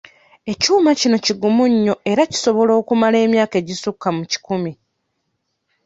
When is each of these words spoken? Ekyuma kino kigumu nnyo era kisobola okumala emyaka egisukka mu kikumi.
Ekyuma 0.51 0.91
kino 0.99 1.17
kigumu 1.25 1.63
nnyo 1.71 1.95
era 2.11 2.23
kisobola 2.31 2.71
okumala 2.81 3.17
emyaka 3.25 3.55
egisukka 3.61 4.07
mu 4.17 4.23
kikumi. 4.31 4.71